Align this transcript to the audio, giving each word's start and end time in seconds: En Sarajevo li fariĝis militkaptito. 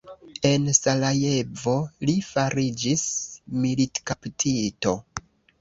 En 0.51 0.63
Sarajevo 0.77 1.75
li 2.11 2.17
fariĝis 2.29 3.07
militkaptito. 3.67 4.99